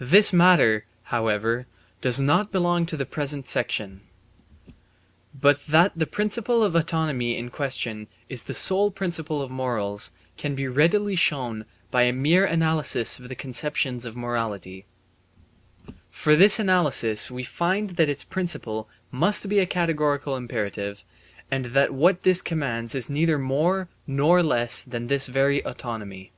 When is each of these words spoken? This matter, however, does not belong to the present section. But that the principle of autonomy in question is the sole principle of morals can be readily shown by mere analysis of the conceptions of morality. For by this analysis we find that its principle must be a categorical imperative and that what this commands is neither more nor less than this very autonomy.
This 0.00 0.32
matter, 0.32 0.86
however, 1.12 1.66
does 2.00 2.18
not 2.18 2.50
belong 2.50 2.86
to 2.86 2.96
the 2.96 3.04
present 3.04 3.46
section. 3.46 4.00
But 5.38 5.66
that 5.66 5.92
the 5.94 6.06
principle 6.06 6.64
of 6.64 6.74
autonomy 6.74 7.36
in 7.36 7.50
question 7.50 8.08
is 8.30 8.44
the 8.44 8.54
sole 8.54 8.90
principle 8.90 9.42
of 9.42 9.50
morals 9.50 10.12
can 10.38 10.54
be 10.54 10.66
readily 10.66 11.16
shown 11.16 11.66
by 11.90 12.10
mere 12.12 12.46
analysis 12.46 13.18
of 13.18 13.28
the 13.28 13.34
conceptions 13.34 14.06
of 14.06 14.16
morality. 14.16 14.86
For 16.10 16.32
by 16.32 16.36
this 16.36 16.58
analysis 16.58 17.30
we 17.30 17.42
find 17.44 17.90
that 17.90 18.08
its 18.08 18.24
principle 18.24 18.88
must 19.10 19.46
be 19.50 19.58
a 19.58 19.66
categorical 19.66 20.34
imperative 20.34 21.04
and 21.50 21.66
that 21.76 21.92
what 21.92 22.22
this 22.22 22.40
commands 22.40 22.94
is 22.94 23.10
neither 23.10 23.36
more 23.38 23.90
nor 24.06 24.42
less 24.42 24.82
than 24.82 25.08
this 25.08 25.26
very 25.26 25.60
autonomy. 25.66 26.32